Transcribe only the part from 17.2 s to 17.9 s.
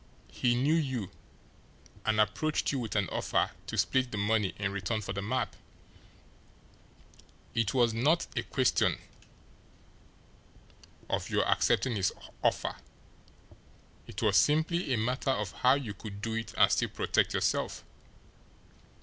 yourself.